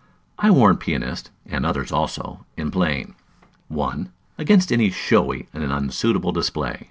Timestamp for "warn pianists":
0.50-1.28